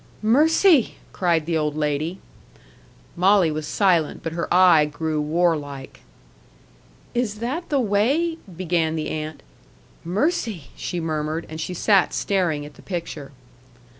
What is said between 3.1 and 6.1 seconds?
Molly was silent, but her eye grew warlike.